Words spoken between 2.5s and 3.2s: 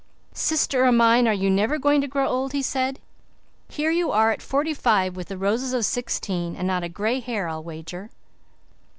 he said.